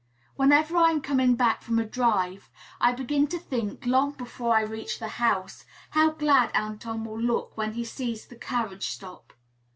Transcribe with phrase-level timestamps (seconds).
[0.35, 4.61] Whenever I am coming back from a drive, I begin to think, long before I
[4.61, 9.31] reach the house, how glad Anton will look when he sees the carriage stop.